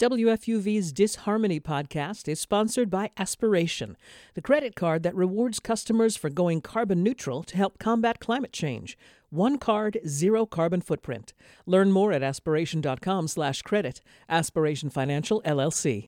[0.00, 3.98] WFUV's Disharmony podcast is sponsored by Aspiration,
[4.32, 8.96] the credit card that rewards customers for going carbon neutral to help combat climate change.
[9.28, 11.34] One card, zero carbon footprint.
[11.66, 14.00] Learn more at aspiration.com/credit.
[14.26, 16.06] Aspiration Financial LLC.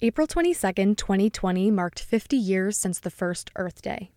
[0.00, 4.12] April 22, 2020 marked 50 years since the first Earth Day.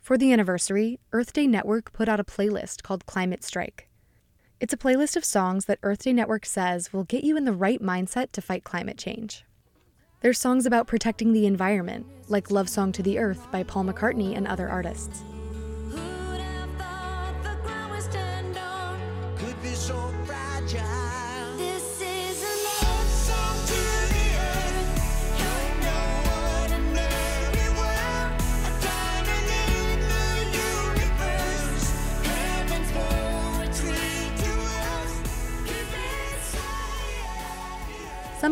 [0.00, 3.90] For the anniversary, Earth Day Network put out a playlist called Climate Strike.
[4.62, 7.52] It's a playlist of songs that Earth Day Network says will get you in the
[7.52, 9.44] right mindset to fight climate change.
[10.20, 14.36] There's songs about protecting the environment, like Love Song to the Earth by Paul McCartney
[14.36, 15.24] and other artists.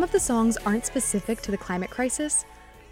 [0.01, 2.43] Some of the songs aren't specific to the climate crisis,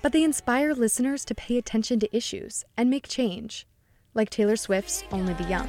[0.03, 3.65] but they inspire listeners to pay attention to issues and make change,
[4.13, 5.67] like Taylor Swift's Only the Young.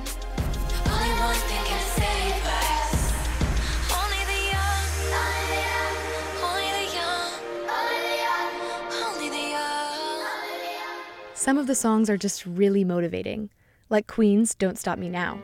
[11.32, 13.48] Some of the songs are just really motivating,
[13.88, 15.40] like Queen's Don't Stop Me Now.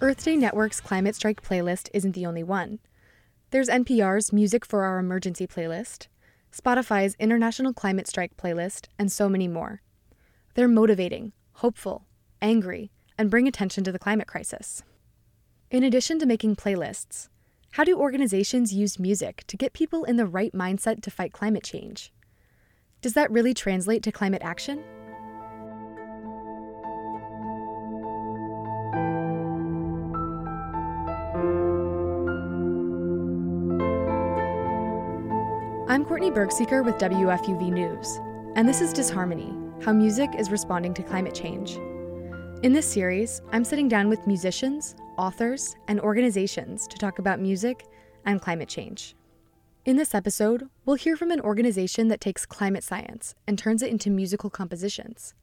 [0.00, 2.78] Earth Day Network's Climate Strike playlist isn't the only one.
[3.50, 6.06] There's NPR's Music for Our Emergency playlist,
[6.52, 9.82] Spotify's International Climate Strike playlist, and so many more.
[10.54, 12.06] They're motivating, hopeful,
[12.40, 14.84] angry, and bring attention to the climate crisis.
[15.68, 17.28] In addition to making playlists,
[17.72, 21.64] how do organizations use music to get people in the right mindset to fight climate
[21.64, 22.12] change?
[23.02, 24.84] Does that really translate to climate action?
[35.98, 38.20] I'm Courtney Bergsieker with WFUV News,
[38.54, 39.52] and this is Disharmony
[39.84, 41.74] How Music is Responding to Climate Change.
[42.62, 47.84] In this series, I'm sitting down with musicians, authors, and organizations to talk about music
[48.24, 49.16] and climate change.
[49.86, 53.90] In this episode, we'll hear from an organization that takes climate science and turns it
[53.90, 55.34] into musical compositions.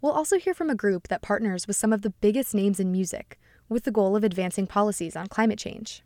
[0.00, 2.90] We'll also hear from a group that partners with some of the biggest names in
[2.90, 6.02] music with the goal of advancing policies on climate change.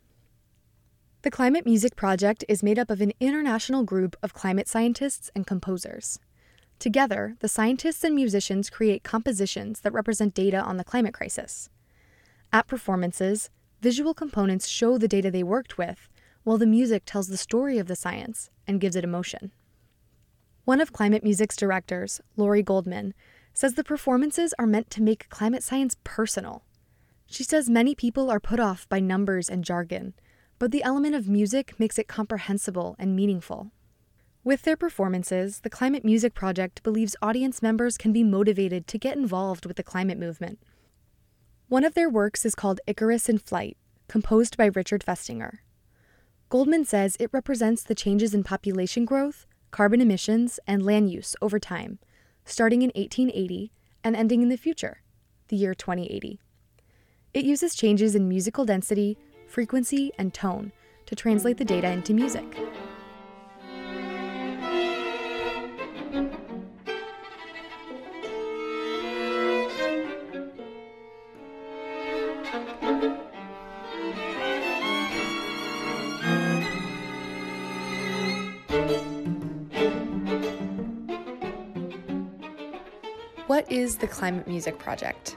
[1.22, 5.46] The Climate Music Project is made up of an international group of climate scientists and
[5.46, 6.18] composers.
[6.78, 11.68] Together, the scientists and musicians create compositions that represent data on the climate crisis.
[12.54, 13.50] At performances,
[13.82, 16.08] visual components show the data they worked with,
[16.42, 19.52] while the music tells the story of the science and gives it emotion.
[20.64, 23.12] One of Climate Music's directors, Lori Goldman,
[23.52, 26.64] says the performances are meant to make climate science personal.
[27.26, 30.14] She says many people are put off by numbers and jargon
[30.60, 33.72] but the element of music makes it comprehensible and meaningful.
[34.44, 39.16] With their performances, the Climate Music Project believes audience members can be motivated to get
[39.16, 40.60] involved with the climate movement.
[41.68, 45.58] One of their works is called Icarus in Flight, composed by Richard Festinger.
[46.50, 51.58] Goldman says it represents the changes in population growth, carbon emissions, and land use over
[51.58, 51.98] time,
[52.44, 53.72] starting in 1880
[54.04, 55.00] and ending in the future,
[55.48, 56.38] the year 2080.
[57.32, 59.16] It uses changes in musical density,
[59.50, 60.72] frequency, and tone
[61.06, 62.56] to translate the data into music.
[83.46, 85.36] What is the Climate Music Project?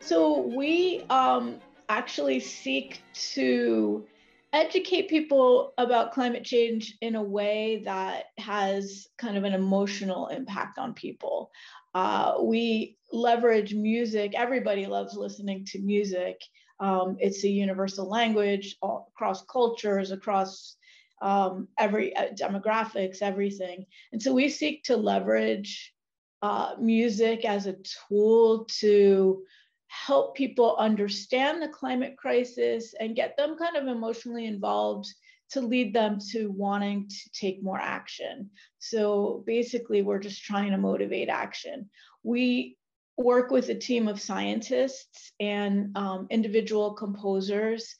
[0.00, 4.06] So, we um, actually seek to
[4.52, 10.78] educate people about climate change in a way that has kind of an emotional impact
[10.78, 11.50] on people.
[11.94, 14.34] Uh, we leverage music.
[14.34, 16.40] Everybody loves listening to music.
[16.80, 20.76] Um, it's a universal language all, across cultures, across
[21.20, 23.84] um, every uh, demographics, everything.
[24.12, 25.92] And so we seek to leverage
[26.40, 27.76] uh, music as a
[28.08, 29.42] tool to
[29.88, 35.06] help people understand the climate crisis and get them kind of emotionally involved
[35.50, 38.50] to lead them to wanting to take more action.
[38.78, 41.88] So basically, we're just trying to motivate action.
[42.22, 42.76] We
[43.16, 47.96] work with a team of scientists and um, individual composers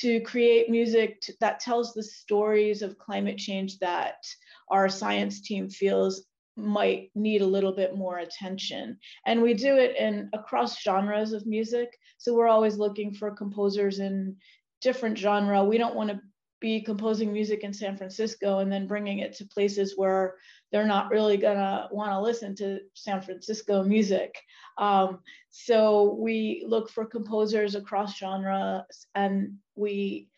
[0.00, 4.24] to create music to, that tells the stories of climate change that
[4.70, 6.22] our science team feels
[6.56, 8.98] might need a little bit more attention.
[9.26, 11.96] And we do it in across genres of music.
[12.18, 14.36] So we're always looking for composers in
[14.80, 15.64] different genre.
[15.64, 16.20] We don't want to
[16.62, 20.36] be composing music in San Francisco and then bringing it to places where
[20.70, 24.34] they're not really gonna want to listen to San Francisco music.
[24.78, 25.18] Um,
[25.50, 30.28] so we look for composers across genres, and we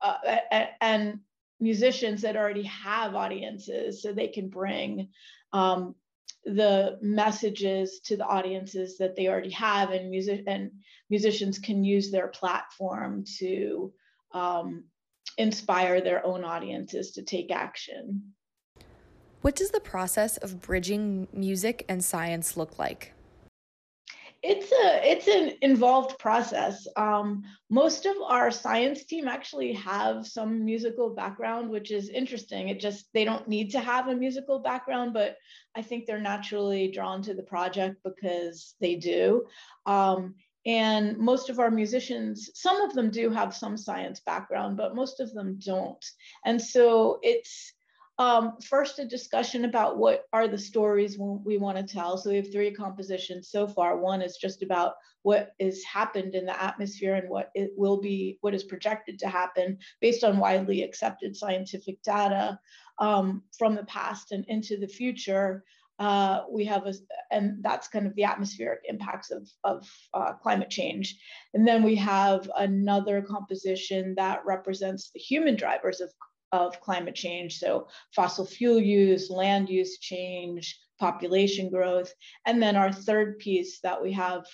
[0.00, 0.38] uh,
[0.80, 1.18] and
[1.60, 5.08] musicians that already have audiences, so they can bring
[5.52, 5.94] um,
[6.44, 10.70] the messages to the audiences that they already have, and music and
[11.10, 13.92] musicians can use their platform to
[14.32, 14.84] um,
[15.38, 18.32] inspire their own audiences to take action.
[19.42, 23.12] What does the process of bridging music and science look like?
[24.42, 26.88] It's a it's an involved process.
[26.96, 32.68] Um, most of our science team actually have some musical background, which is interesting.
[32.68, 35.36] It just they don't need to have a musical background, but
[35.76, 39.46] I think they're naturally drawn to the project because they do.
[39.86, 40.34] Um,
[40.64, 45.20] and most of our musicians, some of them do have some science background, but most
[45.20, 46.04] of them don't.
[46.44, 47.72] And so it's
[48.22, 52.16] um, first a discussion about what are the stories we want to tell.
[52.16, 53.96] So we have three compositions so far.
[53.96, 58.38] One is just about what has happened in the atmosphere and what it will be,
[58.40, 62.58] what is projected to happen based on widely accepted scientific data
[62.98, 65.64] um, from the past and into the future
[65.98, 66.94] uh, we have a,
[67.30, 71.16] and that's kind of the atmospheric impacts of, of uh, climate change.
[71.54, 76.10] And then we have another composition that represents the human drivers of,
[76.52, 77.58] of climate change.
[77.58, 82.12] So fossil fuel use, land use change, population growth.
[82.46, 84.44] And then our third piece that we have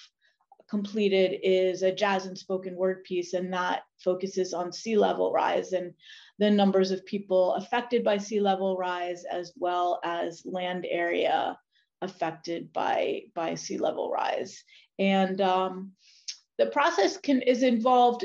[0.71, 5.73] completed is a jazz and spoken word piece, and that focuses on sea level rise
[5.73, 5.95] and
[6.39, 11.59] the numbers of people affected by sea level rise, as well as land area
[12.03, 14.63] affected by, by sea level rise.
[14.99, 15.93] And um,
[16.59, 18.25] the process can is involved.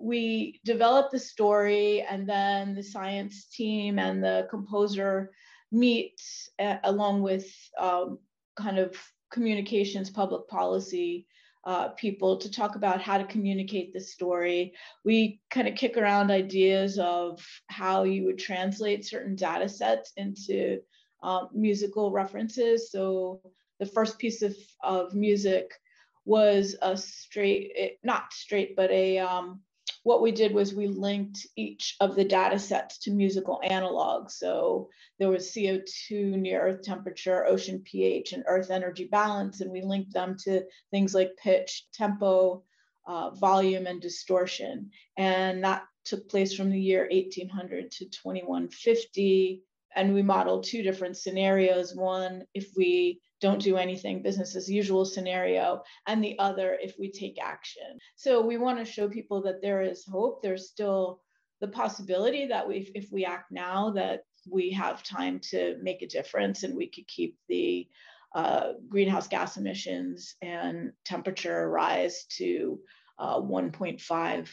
[0.00, 5.30] We develop the story, and then the science team and the composer
[5.70, 6.20] meet
[6.58, 7.46] uh, along with
[7.78, 8.18] um,
[8.56, 8.96] kind of
[9.30, 11.26] communications, public policy
[11.64, 14.72] uh, people to talk about how to communicate the story.
[15.04, 20.80] We kind of kick around ideas of how you would translate certain data sets into
[21.22, 22.90] um, musical references.
[22.90, 23.42] So
[23.78, 25.70] the first piece of, of music
[26.24, 29.60] was a straight, it, not straight, but a um,
[30.02, 34.32] what we did was we linked each of the data sets to musical analogs.
[34.32, 34.88] So
[35.18, 40.14] there was CO2 near Earth temperature, ocean pH, and Earth energy balance, and we linked
[40.14, 42.62] them to things like pitch, tempo,
[43.06, 44.90] uh, volume, and distortion.
[45.18, 49.62] And that took place from the year 1800 to 2150.
[49.94, 51.94] And we modeled two different scenarios.
[51.94, 57.10] One, if we don't do anything business as usual scenario and the other if we
[57.10, 61.20] take action so we want to show people that there is hope there's still
[61.60, 66.06] the possibility that we if we act now that we have time to make a
[66.06, 67.86] difference and we could keep the
[68.34, 72.78] uh, greenhouse gas emissions and temperature rise to
[73.18, 74.48] uh, 1.5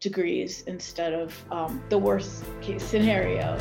[0.00, 3.56] degrees instead of um, the worst case scenario.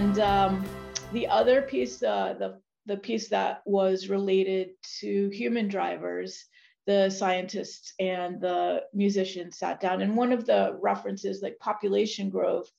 [0.00, 0.64] And um,
[1.12, 6.46] the other piece, uh, the, the piece that was related to human drivers,
[6.86, 10.00] the scientists and the musicians sat down.
[10.00, 12.70] And one of the references, like population growth,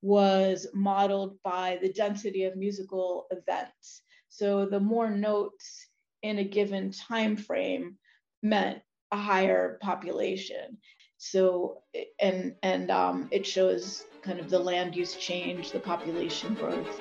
[0.00, 4.02] was modeled by the density of musical events.
[4.28, 5.88] So the more notes
[6.22, 7.96] in a given time frame
[8.44, 8.78] meant
[9.10, 10.78] a higher population.
[11.22, 11.82] So
[12.18, 16.98] and and um, it shows kind of the land use change, the population growth.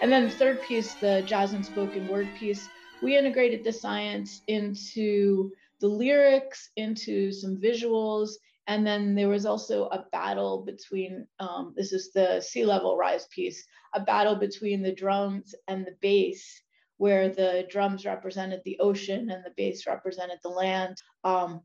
[0.00, 2.68] And then the third piece, the jazz and spoken word piece,
[3.02, 8.30] we integrated the science into the lyrics, into some visuals,
[8.66, 13.26] and then there was also a battle between, um, this is the sea level rise
[13.26, 16.62] piece, a battle between the drums and the bass,
[16.98, 20.96] where the drums represented the ocean and the bass represented the land.
[21.24, 21.62] Um,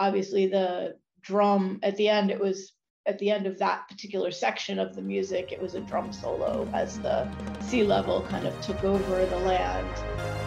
[0.00, 2.72] obviously, the drum at the end, it was
[3.06, 6.68] at the end of that particular section of the music, it was a drum solo
[6.74, 7.28] as the
[7.60, 10.37] sea level kind of took over the land.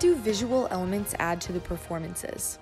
[0.00, 2.58] What do visual elements add to the performances?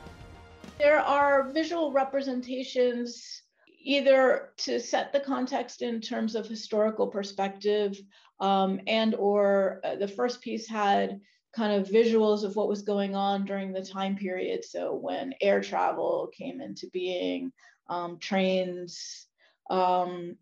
[0.76, 3.42] There are visual representations
[3.80, 7.96] either to set the context in terms of historical perspective
[8.40, 11.20] um, and or uh, the first piece had
[11.54, 15.60] kind of visuals of what was going on during the time period so when air
[15.60, 17.52] travel came into being
[17.88, 19.28] um, trains
[19.70, 20.34] um,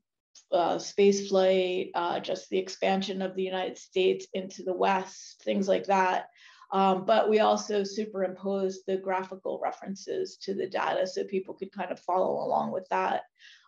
[0.51, 5.69] uh, space flight uh, just the expansion of the united states into the west things
[5.69, 6.29] like that
[6.73, 11.91] um, but we also superimposed the graphical references to the data so people could kind
[11.91, 13.23] of follow along with that.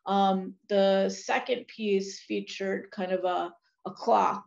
[0.06, 3.52] Um, the second piece featured kind of a,
[3.86, 4.44] a clock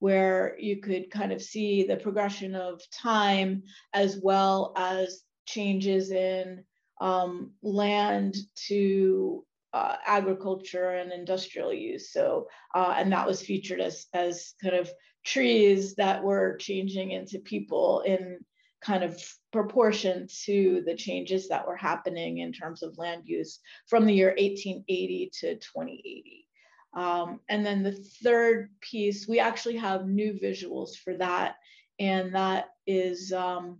[0.00, 3.62] where you could kind of see the progression of time
[3.94, 6.64] as well as changes in
[7.00, 8.36] um, land
[8.68, 12.12] to uh, agriculture and industrial use.
[12.12, 14.90] So, uh, and that was featured as, as kind of
[15.24, 18.38] trees that were changing into people in
[18.82, 19.20] kind of
[19.52, 24.28] proportion to the changes that were happening in terms of land use from the year
[24.28, 26.46] 1880 to 2080.
[26.92, 31.56] Um, and then the third piece, we actually have new visuals for that,
[31.98, 33.78] and that is um,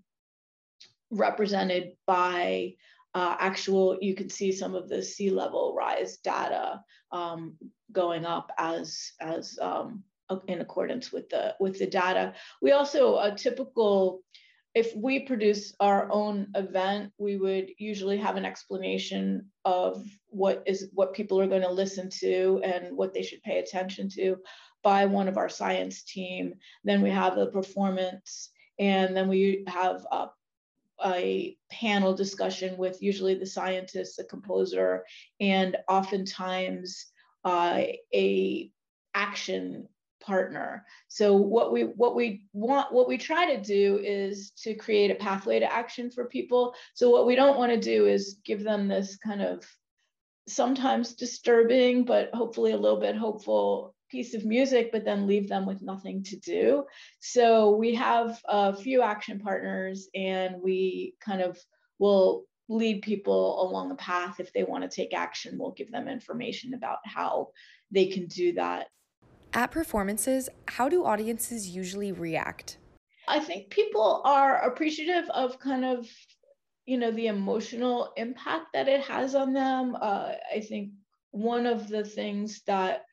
[1.11, 2.75] represented by
[3.15, 6.83] uh, actual, you can see some of the sea level rise data
[7.13, 7.57] um,
[7.93, 10.03] going up as, as um,
[10.49, 12.35] in accordance with the with the data.
[12.63, 14.23] We also a typical
[14.75, 20.91] if we produce our own event, we would usually have an explanation of what is
[20.93, 24.37] what people are going to listen to and what they should pay attention to
[24.83, 26.55] by one of our science team.
[26.83, 30.27] Then we have the performance, and then we have a,
[31.05, 35.05] a panel discussion with usually the scientist, the composer,
[35.39, 37.07] and oftentimes
[37.45, 38.71] uh, a
[39.15, 39.89] action
[40.25, 40.85] partner.
[41.09, 45.17] So what we what we want what we try to do is to create a
[45.17, 46.75] pathway to action for people.
[46.95, 49.65] So what we don't want to do is give them this kind of
[50.47, 55.67] sometimes disturbing but hopefully a little bit hopeful piece of music but then leave them
[55.67, 56.85] with nothing to do.
[57.21, 61.59] So we have a few action partners and we kind of
[61.99, 66.09] will lead people along a path if they want to take action we'll give them
[66.09, 67.49] information about how
[67.91, 68.87] they can do that
[69.55, 72.79] at performances, how do audiences usually react?
[73.27, 76.07] I think people are appreciative of kind of,
[76.85, 79.97] you know, the emotional impact that it has on them.
[80.01, 80.91] Uh, I think
[81.31, 83.05] one of the things that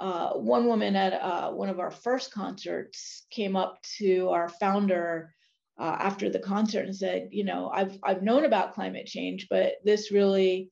[0.00, 5.32] uh, one woman at uh, one of our first concerts came up to our founder
[5.78, 9.74] uh, after the concert and said, you know, I've I've known about climate change, but
[9.84, 10.70] this really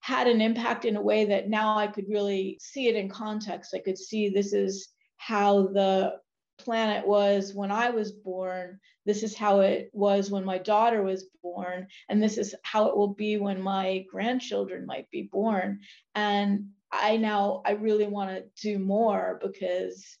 [0.00, 3.74] had an impact in a way that now I could really see it in context.
[3.74, 6.18] I could see this is how the
[6.58, 8.80] planet was when I was born.
[9.06, 11.86] This is how it was when my daughter was born.
[12.08, 15.80] And this is how it will be when my grandchildren might be born.
[16.14, 20.16] And I now, I really want to do more because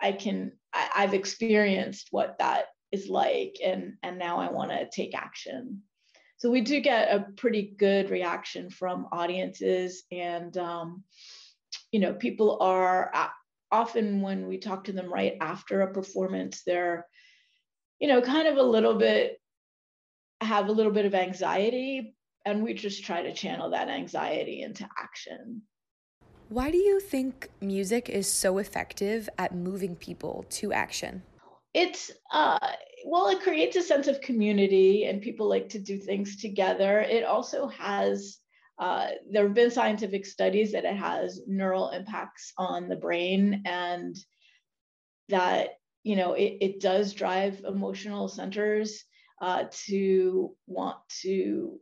[0.00, 3.56] I can, I, I've experienced what that is like.
[3.64, 5.82] And, and now I want to take action
[6.38, 11.02] so we do get a pretty good reaction from audiences and um,
[11.92, 13.10] you know people are
[13.72, 17.06] often when we talk to them right after a performance they're
[17.98, 19.40] you know kind of a little bit
[20.40, 22.14] have a little bit of anxiety
[22.46, 25.62] and we just try to channel that anxiety into action.
[26.48, 31.24] Why do you think music is so effective at moving people to action?
[31.74, 32.58] It's uh,
[33.06, 37.00] well it creates a sense of community and people like to do things together.
[37.00, 38.38] It also has
[38.78, 44.16] uh, there have been scientific studies that it has neural impacts on the brain and
[45.28, 49.04] that you know it, it does drive emotional centers
[49.40, 51.78] uh, to want to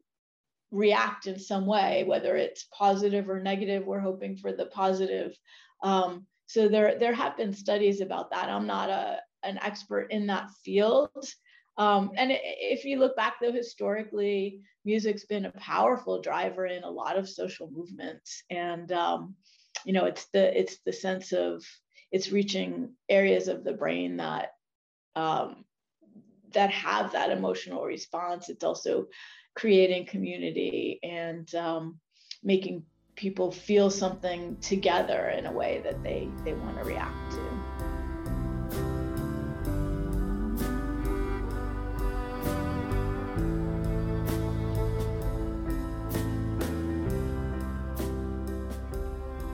[0.70, 5.34] react in some way whether it's positive or negative we're hoping for the positive.
[5.82, 8.50] Um, so there there have been studies about that.
[8.50, 11.10] I'm not a an expert in that field.
[11.76, 16.90] Um, and if you look back though historically, music's been a powerful driver in a
[16.90, 18.42] lot of social movements.
[18.50, 19.34] And um,
[19.84, 21.64] you know, it's the it's the sense of
[22.12, 24.52] it's reaching areas of the brain that
[25.16, 25.64] um,
[26.52, 28.48] that have that emotional response.
[28.48, 29.08] It's also
[29.54, 31.98] creating community and um,
[32.42, 32.84] making
[33.16, 37.53] people feel something together in a way that they, they want to react to.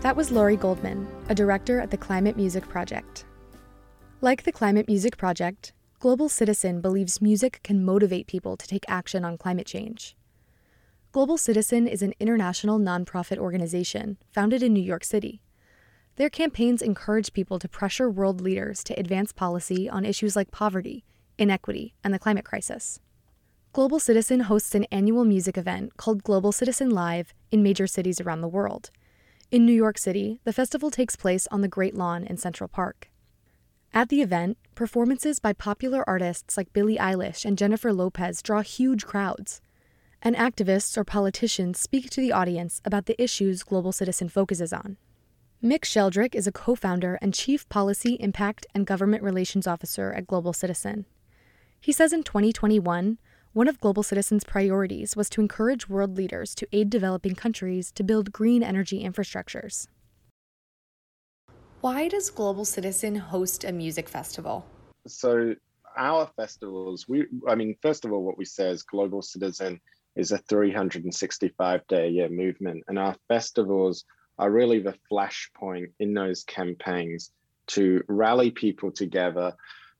[0.00, 3.26] That was Laurie Goldman, a director at the Climate Music Project.
[4.22, 9.26] Like the Climate Music Project, Global Citizen believes music can motivate people to take action
[9.26, 10.16] on climate change.
[11.12, 15.42] Global Citizen is an international nonprofit organization founded in New York City.
[16.16, 21.04] Their campaigns encourage people to pressure world leaders to advance policy on issues like poverty,
[21.36, 23.00] inequity, and the climate crisis.
[23.74, 28.40] Global Citizen hosts an annual music event called Global Citizen Live in major cities around
[28.40, 28.90] the world.
[29.50, 33.10] In New York City, the festival takes place on the Great Lawn in Central Park.
[33.92, 39.04] At the event, performances by popular artists like Billie Eilish and Jennifer Lopez draw huge
[39.04, 39.60] crowds.
[40.22, 44.98] And activists or politicians speak to the audience about the issues Global Citizen focuses on.
[45.60, 50.28] Mick Sheldrick is a co founder and Chief Policy, Impact, and Government Relations Officer at
[50.28, 51.06] Global Citizen.
[51.80, 53.18] He says in 2021,
[53.52, 58.04] one of Global Citizen's priorities was to encourage world leaders to aid developing countries to
[58.04, 59.88] build green energy infrastructures.
[61.80, 64.66] Why does Global Citizen host a music festival?
[65.06, 65.54] So,
[65.96, 69.80] our festivals, we, I mean, first of all, what we say is Global Citizen
[70.14, 74.04] is a 365 day a year movement, and our festivals
[74.38, 77.32] are really the flashpoint in those campaigns
[77.68, 79.54] to rally people together,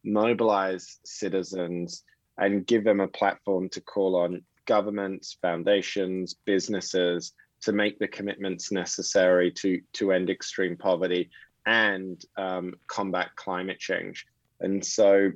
[0.04, 2.04] mobilize citizens,
[2.40, 8.72] and give them a platform to call on governments, foundations, businesses to make the commitments
[8.72, 11.30] necessary to, to end extreme poverty
[11.66, 14.26] and um, combat climate change.
[14.60, 15.30] And so,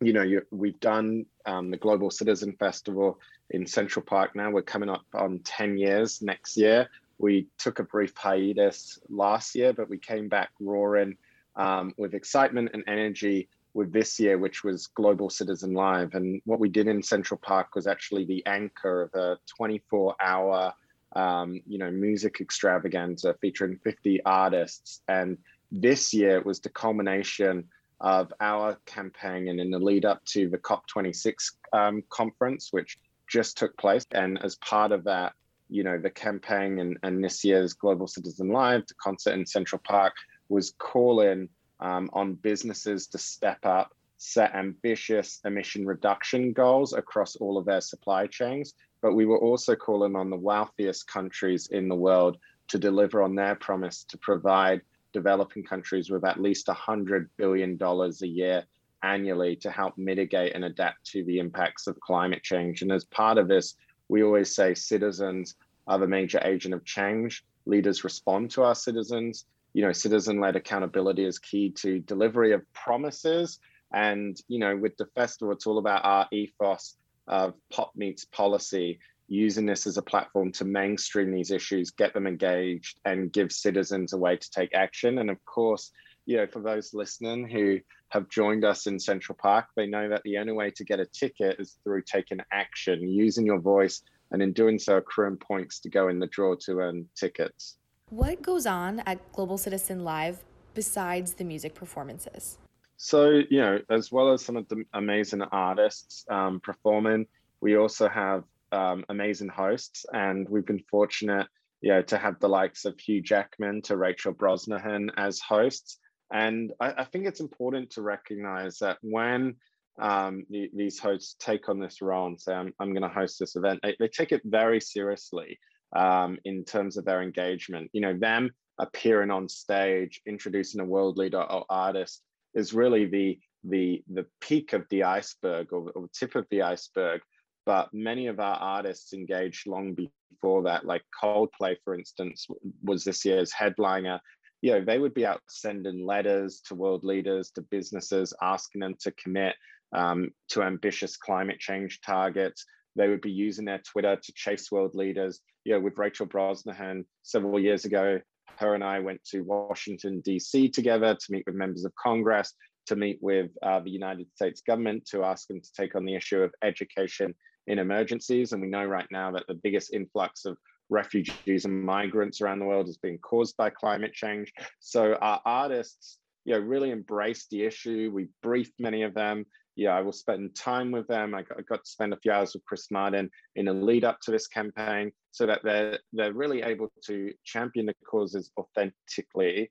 [0.00, 3.18] you know, you, we've done um, the Global Citizen Festival
[3.50, 4.50] in Central Park now.
[4.50, 6.88] We're coming up on 10 years next year.
[7.18, 11.16] We took a brief hiatus last year, but we came back roaring
[11.56, 16.14] um, with excitement and energy with this year, which was Global Citizen Live.
[16.14, 20.72] And what we did in Central Park was actually the anchor of a 24 hour,
[21.16, 25.02] um, you know, music extravaganza featuring 50 artists.
[25.08, 25.36] And
[25.72, 27.64] this year was the culmination
[28.00, 31.34] of our campaign and in the lead up to the COP26
[31.72, 34.06] um, conference, which just took place.
[34.12, 35.32] And as part of that,
[35.68, 39.80] you know, the campaign and, and this year's Global Citizen Live, the concert in Central
[39.84, 40.12] Park,
[40.48, 41.48] was calling
[41.80, 47.80] um, on businesses to step up, set ambitious emission reduction goals across all of their
[47.80, 48.74] supply chains.
[49.02, 53.34] But we were also calling on the wealthiest countries in the world to deliver on
[53.34, 54.80] their promise to provide
[55.12, 58.64] developing countries with at least $100 billion a year
[59.02, 62.82] annually to help mitigate and adapt to the impacts of climate change.
[62.82, 63.74] And as part of this,
[64.08, 65.54] we always say citizens
[65.86, 67.44] are the major agent of change.
[67.66, 69.46] Leaders respond to our citizens.
[69.74, 73.58] You know, citizen led accountability is key to delivery of promises.
[73.92, 76.96] And, you know, with the festival, it's all about our ethos
[77.28, 82.26] of pop meets policy using this as a platform to mainstream these issues, get them
[82.26, 85.18] engaged, and give citizens a way to take action.
[85.18, 85.90] And of course,
[86.26, 90.22] you know, for those listening who have joined us in Central Park, they know that
[90.24, 94.42] the only way to get a ticket is through taking action, using your voice, and
[94.42, 97.76] in doing so, accruing points to go in the draw to earn tickets.
[98.14, 102.58] What goes on at Global Citizen Live besides the music performances?
[102.96, 107.26] So, you know, as well as some of the amazing artists um, performing,
[107.60, 111.48] we also have um, amazing hosts, and we've been fortunate,
[111.80, 115.98] you know, to have the likes of Hugh Jackman to Rachel Brosnahan as hosts.
[116.32, 119.56] And I, I think it's important to recognize that when
[119.98, 123.40] um, the, these hosts take on this role and say, I'm, I'm going to host
[123.40, 125.58] this event, they, they take it very seriously
[125.94, 127.90] um, in terms of their engagement.
[127.92, 132.22] You know, them appearing on stage, introducing a world leader or artist
[132.54, 137.20] is really the the the peak of the iceberg or, or tip of the iceberg
[137.66, 142.46] but many of our artists engaged long before that like coldplay for instance
[142.82, 144.20] was this year's headliner
[144.60, 148.94] you know they would be out sending letters to world leaders to businesses asking them
[149.00, 149.54] to commit
[149.94, 152.64] um, to ambitious climate change targets
[152.96, 157.04] they would be using their twitter to chase world leaders you know with rachel brosnahan
[157.22, 158.18] several years ago
[158.58, 162.54] her and i went to washington d.c together to meet with members of congress
[162.86, 166.14] to meet with uh, the united states government to ask them to take on the
[166.14, 167.34] issue of education
[167.66, 168.52] in emergencies.
[168.52, 170.56] And we know right now that the biggest influx of
[170.90, 174.52] refugees and migrants around the world is being caused by climate change.
[174.80, 178.10] So our artists, you know, really embraced the issue.
[178.12, 179.46] We briefed many of them.
[179.76, 181.34] Yeah, I will spend time with them.
[181.34, 184.04] I got, I got, to spend a few hours with Chris Martin in a lead
[184.04, 189.70] up to this campaign so that they're, they're really able to champion the causes authentically,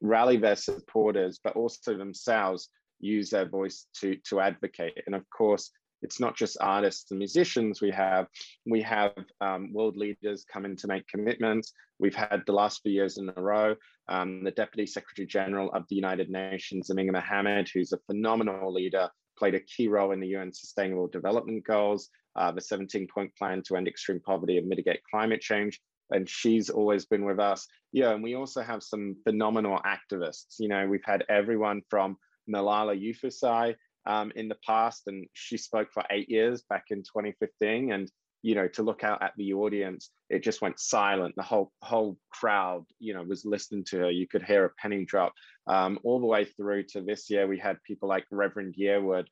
[0.00, 4.98] rally their supporters, but also themselves use their voice to, to advocate.
[5.06, 5.70] And of course,
[6.02, 8.26] it's not just artists and musicians we have
[8.66, 12.92] we have um, world leaders come in to make commitments we've had the last few
[12.92, 13.74] years in a row
[14.08, 19.08] um, the deputy secretary general of the united nations Amina mohammed who's a phenomenal leader
[19.36, 23.62] played a key role in the UN Sustainable Development Goals, uh, the 17 point plan
[23.66, 25.80] to end extreme poverty and mitigate climate change.
[26.10, 27.66] And she's always been with us.
[27.92, 30.56] Yeah, and we also have some phenomenal activists.
[30.58, 32.16] You know, we've had everyone from
[32.48, 33.74] Malala Yousafzai
[34.06, 37.92] um, in the past, and she spoke for eight years back in 2015.
[37.92, 38.10] And
[38.42, 41.34] you know, to look out at the audience, it just went silent.
[41.36, 44.10] The whole whole crowd, you know, was listening to her.
[44.10, 45.32] You could hear a penny drop.
[45.66, 49.26] Um, all the way through to this year, we had people like Reverend Yearwood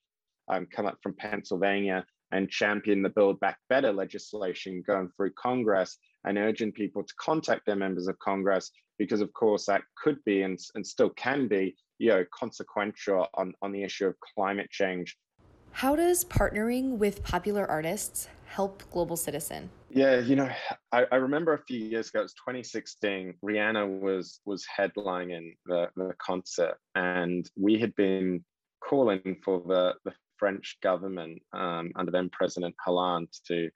[0.49, 5.97] um, come up from Pennsylvania and champion the Build Back Better legislation going through Congress
[6.25, 10.43] and urging people to contact their members of Congress because, of course, that could be
[10.43, 15.17] and, and still can be, you know, consequential on, on the issue of climate change.
[15.75, 19.69] How does partnering with popular artists help Global Citizen?
[19.91, 20.49] Yeah, you know,
[20.93, 25.89] I, I, remember a few years ago, it was 2016, Rihanna was was headlining the,
[25.97, 28.45] the concert, and we had been
[28.89, 33.69] calling for the, the French government um, under then President Hollande to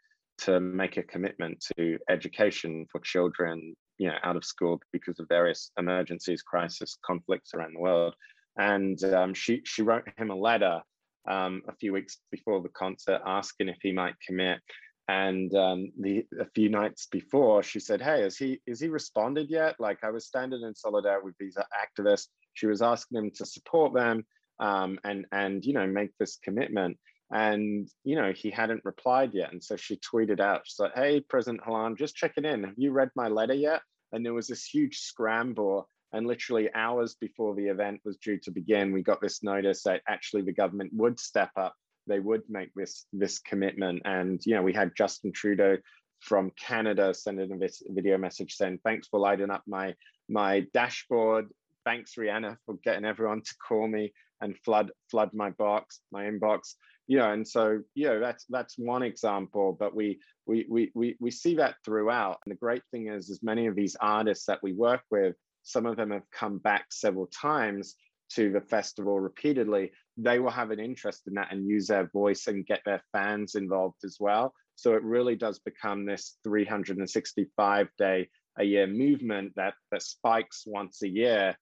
[0.45, 5.27] to make a commitment to education for children, you know, out of school because of
[5.29, 8.15] various emergencies, crisis, conflicts around the world.
[8.57, 10.81] And um, she she wrote him a letter
[11.29, 14.61] um, a few weeks before the concert, asking if he might commit.
[15.09, 19.49] And um, the a few nights before, she said, "Hey, is he is he responded
[19.49, 19.77] yet?
[19.79, 22.29] Like I was standing in solidarity with these activists.
[22.55, 24.27] She was asking him to support them
[24.61, 26.99] um, and and you know make this commitment."
[27.31, 31.21] And you know he hadn't replied yet, and so she tweeted out, "She's like, hey,
[31.21, 32.65] President Hollande, just checking in.
[32.65, 33.81] Have you read my letter yet?"
[34.13, 38.51] And there was this huge scramble and literally hours before the event was due to
[38.51, 41.75] begin, we got this notice that actually the government would step up.
[42.07, 44.03] They would make this this commitment.
[44.05, 45.77] And you know, we had Justin Trudeau
[46.21, 49.95] from Canada sending a video message saying, "Thanks for lighting up my
[50.29, 51.49] my dashboard.
[51.85, 56.75] Thanks, Rihanna, for getting everyone to call me and flood flood my box, my inbox."
[57.07, 61.17] You know, and so you know that's that's one example, but we we we we
[61.21, 62.39] we see that throughout.
[62.47, 65.87] And the great thing is, as many of these artists that we work with some
[65.87, 67.97] of them have come back several times
[68.31, 72.47] to the festival repeatedly, they will have an interest in that and use their voice
[72.47, 74.53] and get their fans involved as well.
[74.75, 81.03] So it really does become this 365 day a year movement that, that spikes once
[81.03, 81.57] a year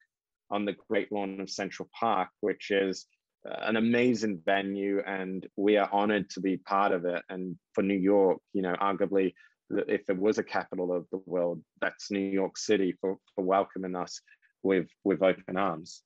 [0.51, 3.07] on the Great Lawn of Central Park, which is
[3.49, 5.03] uh, an amazing venue.
[5.07, 7.23] And we are honored to be part of it.
[7.29, 9.35] And for New York, you know, arguably
[9.71, 13.97] if there was a capital of the world, that's New York City for, for welcoming
[13.97, 14.21] us
[14.63, 16.03] with with open arms.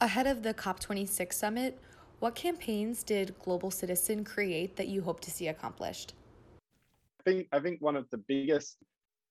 [0.00, 1.78] Ahead of the COP26 summit,
[2.18, 6.14] what campaigns did Global Citizen create that you hope to see accomplished?
[7.20, 8.78] I think I think one of the biggest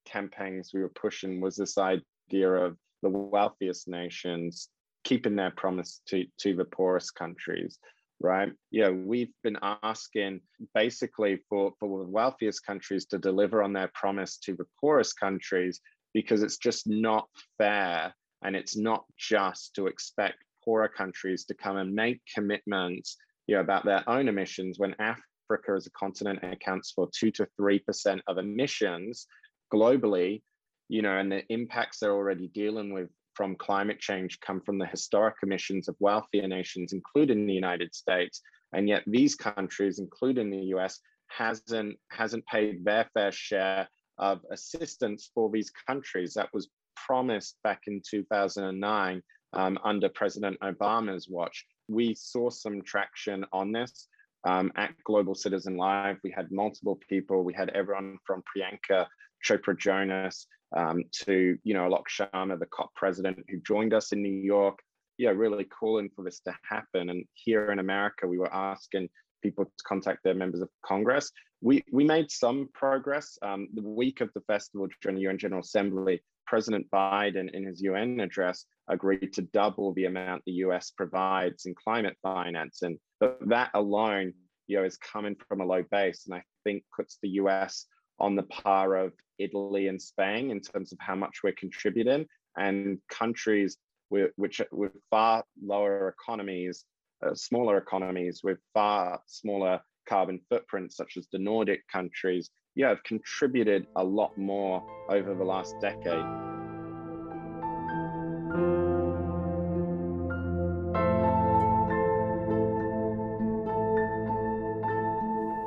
[0.06, 4.70] campaigns we were pushing was this idea of the wealthiest nations
[5.04, 7.80] keeping their promise to, to the poorest countries
[8.22, 8.52] right?
[8.72, 10.42] Yeah, we've been asking
[10.74, 15.82] basically for, for the wealthiest countries to deliver on their promise to the poorest countries
[16.14, 21.78] because it's just not fair and it's not just to expect poorer countries to come
[21.78, 26.92] and make commitments you know, about their own emissions when Africa as a continent accounts
[26.92, 29.28] for two to three percent of emissions
[29.74, 30.42] globally,
[30.88, 34.86] you know, and the impacts they're already dealing with from climate change come from the
[34.86, 38.42] historic emissions of wealthier nations, including the United States.
[38.74, 45.32] And yet these countries, including the US, hasn't hasn't paid their fair share of assistance
[45.34, 49.22] for these countries that was promised back in 2009
[49.54, 51.66] um, under President Obama's watch.
[51.88, 54.08] We saw some traction on this
[54.46, 56.18] um, at Global Citizen Live.
[56.24, 57.44] We had multiple people.
[57.44, 59.08] We had everyone from Priyanka
[59.44, 64.22] Chopra Jonas um, to you know Alok Sharma, the COP president, who joined us in
[64.22, 64.80] New York.
[65.18, 67.10] Yeah, really calling for this to happen.
[67.10, 69.10] And here in America, we were asking
[69.42, 71.32] people to contact their members of Congress.
[71.62, 73.38] We we made some progress.
[73.42, 77.82] Um, the week of the festival during the UN General Assembly, President Biden, in his
[77.82, 83.70] UN address, agreed to double the amount the US provides in climate finance, and that
[83.74, 84.34] alone,
[84.68, 87.86] you know, is coming from a low base, and I think puts the US
[88.20, 92.26] on the par of Italy and Spain in terms of how much we're contributing,
[92.58, 93.78] and countries
[94.10, 96.86] with, which with far lower economies
[97.26, 103.04] uh, smaller economies with far smaller carbon footprints, such as the Nordic countries, yeah, have
[103.04, 106.26] contributed a lot more over the last decade.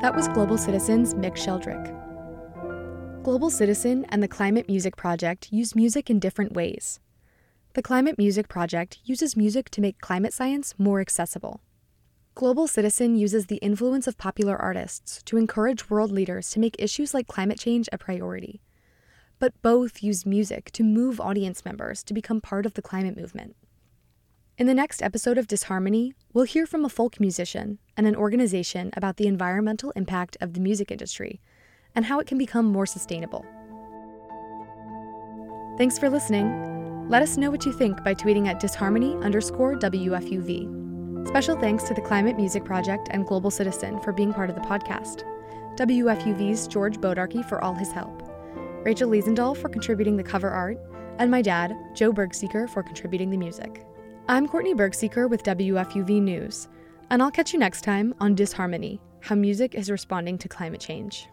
[0.02, 2.13] That was Global Citizen's Mick Sheldrick.
[3.24, 7.00] Global Citizen and the Climate Music Project use music in different ways.
[7.72, 11.62] The Climate Music Project uses music to make climate science more accessible.
[12.34, 17.14] Global Citizen uses the influence of popular artists to encourage world leaders to make issues
[17.14, 18.60] like climate change a priority.
[19.38, 23.56] But both use music to move audience members to become part of the climate movement.
[24.58, 28.90] In the next episode of Disharmony, we'll hear from a folk musician and an organization
[28.94, 31.40] about the environmental impact of the music industry
[31.94, 33.44] and how it can become more sustainable.
[35.76, 37.08] Thanks for listening.
[37.08, 41.28] Let us know what you think by tweeting at disharmony underscore WFUV.
[41.28, 44.62] Special thanks to the Climate Music Project and Global Citizen for being part of the
[44.62, 45.24] podcast.
[45.76, 48.22] WFUV's George Bodarky for all his help.
[48.84, 50.78] Rachel Liesendahl for contributing the cover art,
[51.18, 53.84] and my dad, Joe Bergsieker, for contributing the music.
[54.28, 56.68] I'm Courtney Bergsieker with WFUV News,
[57.10, 61.28] and I'll catch you next time on Disharmony How Music is Responding to Climate Change.